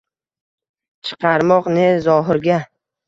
Chiqarmoq 1.09 1.65
ne 1.77 1.85
zohirga. 2.07 2.59